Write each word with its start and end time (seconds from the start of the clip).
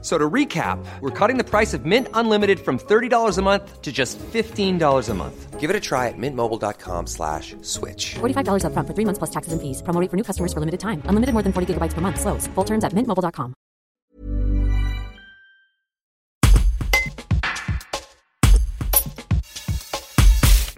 So 0.00 0.16
to 0.16 0.30
recap, 0.30 0.78
we're 1.00 1.10
cutting 1.10 1.38
the 1.38 1.44
price 1.44 1.74
of 1.74 1.84
Mint 1.84 2.06
Unlimited 2.14 2.60
from 2.60 2.78
$30 2.78 3.36
a 3.36 3.42
month 3.42 3.82
to 3.82 3.90
just 3.90 4.16
$15 4.18 5.08
a 5.08 5.14
month. 5.14 5.58
Give 5.58 5.70
it 5.70 5.74
a 5.74 5.80
try 5.80 6.06
at 6.06 6.14
mintmobile.com 6.16 7.08
slash 7.08 7.56
switch. 7.62 8.14
$45 8.20 8.62
upfront 8.62 8.86
for 8.86 8.94
three 8.94 9.04
months 9.04 9.18
plus 9.18 9.30
taxes 9.30 9.52
and 9.52 9.60
fees. 9.60 9.82
Promo 9.82 10.00
rate 10.00 10.08
for 10.08 10.16
new 10.16 10.22
customers 10.22 10.52
for 10.52 10.60
limited 10.60 10.78
time. 10.78 11.02
Unlimited 11.10 11.32
more 11.34 11.42
than 11.42 11.52
40 11.52 11.74
gigabytes 11.74 11.94
per 11.94 12.00
month. 12.00 12.20
Slows. 12.20 12.46
Full 12.54 12.64
terms 12.64 12.84
at 12.84 12.94
mintmobile.com. 12.94 13.54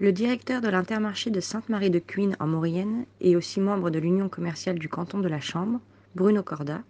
Le 0.00 0.12
directeur 0.12 0.62
de 0.62 0.70
l'Intermarché 0.70 1.30
de 1.30 1.40
Sainte-Marie 1.40 1.90
de 1.90 1.98
Cuine 1.98 2.34
en 2.40 2.46
Maurienne 2.46 3.04
et 3.20 3.36
aussi 3.36 3.60
membre 3.60 3.90
de 3.90 3.98
l'Union 3.98 4.30
commerciale 4.30 4.78
du 4.78 4.88
canton 4.88 5.18
de 5.18 5.28
la 5.28 5.40
Chambre, 5.40 5.78
Bruno 6.14 6.42
Corda, 6.42 6.80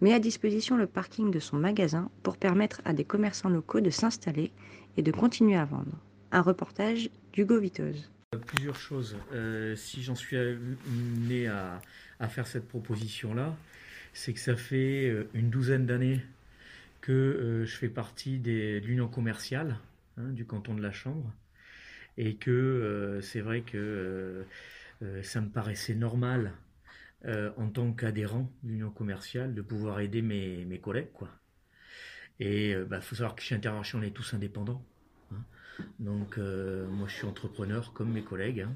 met 0.00 0.12
à 0.12 0.18
disposition 0.18 0.76
le 0.76 0.86
parking 0.86 1.30
de 1.30 1.40
son 1.40 1.56
magasin 1.56 2.10
pour 2.22 2.36
permettre 2.36 2.80
à 2.84 2.92
des 2.92 3.04
commerçants 3.04 3.48
locaux 3.48 3.80
de 3.80 3.90
s'installer 3.90 4.52
et 4.96 5.02
de 5.02 5.12
continuer 5.12 5.56
à 5.56 5.64
vendre. 5.64 5.98
Un 6.30 6.42
reportage 6.42 7.10
d'Hugo 7.32 7.58
Vitoz. 7.58 8.10
Plusieurs 8.46 8.76
choses. 8.76 9.16
Euh, 9.32 9.74
si 9.74 10.02
j'en 10.02 10.14
suis 10.14 10.36
amené 10.36 11.46
à, 11.48 11.80
faire 12.28 12.46
cette 12.46 12.68
proposition-là, 12.68 13.56
c'est 14.12 14.34
que 14.34 14.40
ça 14.40 14.56
fait 14.56 15.08
euh, 15.08 15.28
une 15.34 15.50
douzaine 15.50 15.86
d'années 15.86 16.20
que 17.00 17.12
euh, 17.12 17.64
je 17.64 17.76
fais 17.76 17.88
partie 17.88 18.38
de 18.38 18.78
l'union 18.84 19.08
commerciale 19.08 19.78
hein, 20.18 20.28
du 20.30 20.44
canton 20.44 20.74
de 20.74 20.82
la 20.82 20.92
Chambre 20.92 21.32
et 22.18 22.34
que 22.34 23.20
c'est 23.22 23.40
vrai 23.40 23.60
que 23.60 24.44
ça 25.22 25.40
me 25.40 25.48
paraissait 25.48 25.94
normal 25.94 26.52
en 27.26 27.68
tant 27.68 27.92
qu'adhérent 27.92 28.50
de 28.62 28.70
l'union 28.70 28.90
commerciale 28.90 29.54
de 29.54 29.62
pouvoir 29.62 30.00
aider 30.00 30.22
mes, 30.22 30.80
collègues. 30.82 31.12
Quoi. 31.12 31.28
Et 32.40 32.70
il 32.70 32.84
bah, 32.84 33.00
faut 33.00 33.16
savoir 33.16 33.34
que 33.34 33.42
chez 33.42 33.54
Intermarché, 33.54 33.96
on 33.98 34.02
est 34.02 34.12
tous 34.12 34.34
indépendants. 34.34 34.84
Hein. 35.32 35.42
Donc 35.98 36.38
euh, 36.38 36.86
moi 36.88 37.08
je 37.08 37.14
suis 37.14 37.26
entrepreneur 37.26 37.92
comme 37.92 38.12
mes 38.12 38.22
collègues. 38.22 38.60
Hein. 38.60 38.74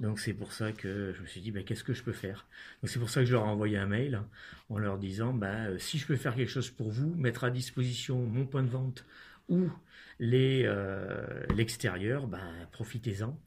Donc 0.00 0.20
c'est 0.20 0.34
pour 0.34 0.52
ça 0.52 0.72
que 0.72 1.12
je 1.16 1.22
me 1.22 1.26
suis 1.26 1.40
dit 1.40 1.50
bah, 1.50 1.62
qu'est-ce 1.62 1.84
que 1.84 1.92
je 1.92 2.02
peux 2.02 2.12
faire? 2.12 2.46
Donc 2.82 2.90
c'est 2.90 2.98
pour 2.98 3.10
ça 3.10 3.20
que 3.20 3.26
je 3.26 3.32
leur 3.32 3.44
ai 3.44 3.48
envoyé 3.48 3.76
un 3.76 3.86
mail 3.86 4.14
hein, 4.14 4.28
en 4.68 4.78
leur 4.78 4.98
disant 4.98 5.32
bah, 5.32 5.78
si 5.78 5.98
je 5.98 6.06
peux 6.06 6.16
faire 6.16 6.34
quelque 6.34 6.50
chose 6.50 6.70
pour 6.70 6.90
vous, 6.90 7.14
mettre 7.16 7.44
à 7.44 7.50
disposition 7.50 8.24
mon 8.24 8.46
point 8.46 8.62
de 8.62 8.68
vente 8.68 9.04
ou 9.48 9.68
euh, 10.22 11.46
l'extérieur, 11.56 12.26
ben, 12.26 12.40
profitez-en. 12.72 13.38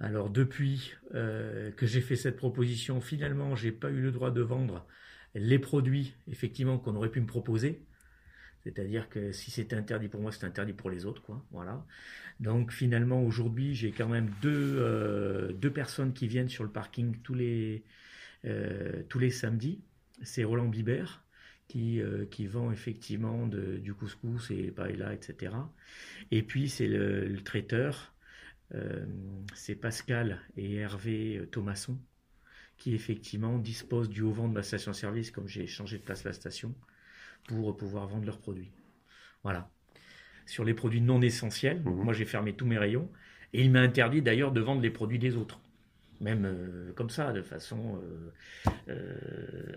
Alors 0.00 0.30
depuis 0.30 0.92
euh, 1.14 1.72
que 1.72 1.86
j'ai 1.86 2.00
fait 2.00 2.16
cette 2.16 2.36
proposition, 2.36 3.00
finalement, 3.00 3.56
j'ai 3.56 3.72
pas 3.72 3.90
eu 3.90 4.00
le 4.00 4.12
droit 4.12 4.30
de 4.30 4.40
vendre 4.40 4.86
les 5.34 5.58
produits 5.58 6.14
effectivement 6.28 6.78
qu'on 6.78 6.94
aurait 6.94 7.10
pu 7.10 7.20
me 7.20 7.26
proposer. 7.26 7.82
C'est-à-dire 8.64 9.08
que 9.08 9.32
si 9.32 9.50
c'était 9.50 9.76
interdit 9.76 10.08
pour 10.08 10.20
moi, 10.20 10.30
c'est 10.30 10.44
interdit 10.44 10.72
pour 10.72 10.90
les 10.90 11.06
autres, 11.06 11.22
quoi. 11.22 11.44
Voilà. 11.50 11.84
Donc 12.38 12.72
finalement, 12.72 13.22
aujourd'hui, 13.22 13.74
j'ai 13.74 13.92
quand 13.92 14.08
même 14.08 14.30
deux, 14.42 14.76
euh, 14.78 15.52
deux 15.52 15.72
personnes 15.72 16.12
qui 16.12 16.28
viennent 16.28 16.48
sur 16.48 16.64
le 16.64 16.70
parking 16.70 17.16
tous 17.22 17.34
les, 17.34 17.84
euh, 18.44 19.02
tous 19.08 19.18
les 19.18 19.30
samedis. 19.30 19.80
C'est 20.22 20.44
Roland 20.44 20.68
Bibert, 20.68 21.24
qui, 21.68 22.00
qui 22.30 22.46
vend 22.46 22.72
effectivement 22.72 23.46
du 23.46 23.94
couscous 23.94 24.50
et 24.50 24.70
paella, 24.70 25.12
etc. 25.12 25.52
Et 26.30 26.42
puis 26.42 26.68
c'est 26.68 26.88
le, 26.88 27.40
traiteur, 27.42 28.12
c'est 29.54 29.74
Pascal 29.74 30.40
et 30.56 30.76
Hervé 30.76 31.48
Thomasson, 31.50 31.98
qui 32.76 32.94
effectivement 32.94 33.58
disposent 33.58 34.08
du 34.08 34.22
haut-vent 34.22 34.48
de 34.48 34.54
ma 34.54 34.62
station-service, 34.62 35.30
comme 35.30 35.48
j'ai 35.48 35.66
changé 35.66 35.98
de 35.98 36.02
place 36.02 36.24
la 36.24 36.32
station, 36.32 36.74
pour 37.46 37.76
pouvoir 37.76 38.06
vendre 38.06 38.26
leurs 38.26 38.38
produits. 38.38 38.70
Voilà. 39.42 39.70
Sur 40.46 40.64
les 40.64 40.74
produits 40.74 41.00
non 41.00 41.20
essentiels, 41.20 41.82
mmh. 41.82 41.90
moi 41.90 42.12
j'ai 42.12 42.24
fermé 42.24 42.54
tous 42.54 42.66
mes 42.66 42.78
rayons, 42.78 43.10
et 43.52 43.62
il 43.62 43.70
m'a 43.70 43.80
interdit 43.80 44.22
d'ailleurs 44.22 44.52
de 44.52 44.60
vendre 44.60 44.82
les 44.82 44.90
produits 44.90 45.18
des 45.18 45.36
autres. 45.36 45.60
Même 46.20 46.44
euh, 46.44 46.92
comme 46.94 47.10
ça, 47.10 47.32
de 47.32 47.42
façon 47.42 48.00
euh, 48.02 48.70
euh, 48.88 49.76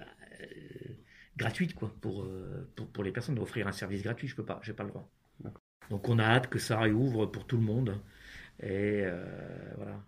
gratuite 1.37 1.75
quoi, 1.75 1.93
pour, 2.01 2.27
pour, 2.75 2.87
pour, 2.87 3.03
les 3.03 3.11
personnes, 3.11 3.35
d'offrir 3.35 3.67
un 3.67 3.71
service 3.71 4.03
gratuit, 4.03 4.27
je 4.27 4.35
peux 4.35 4.45
pas, 4.45 4.59
j'ai 4.63 4.73
pas 4.73 4.83
le 4.83 4.89
droit. 4.89 5.09
Donc 5.89 6.07
on 6.07 6.19
a 6.19 6.23
hâte 6.23 6.47
que 6.47 6.59
ça 6.59 6.79
réouvre 6.79 7.25
pour 7.25 7.45
tout 7.45 7.57
le 7.57 7.63
monde. 7.63 7.95
Et 8.61 9.03
euh, 9.05 9.73
voilà. 9.77 9.99